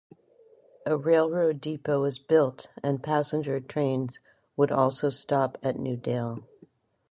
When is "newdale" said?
5.75-6.41